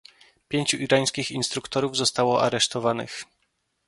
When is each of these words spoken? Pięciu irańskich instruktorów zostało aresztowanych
Pięciu 0.47 0.77
irańskich 0.77 1.31
instruktorów 1.31 1.97
zostało 1.97 2.41
aresztowanych 2.43 3.23